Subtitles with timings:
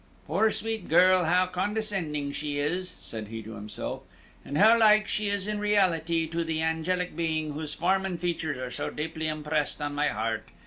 [0.25, 1.25] "Poor sweet girl!
[1.25, 4.01] how condescending she is," said he to himself,
[4.43, 8.57] "and how like she is in reality to the angelic being whose form and features
[8.57, 10.47] are so deeply impressed on my heart!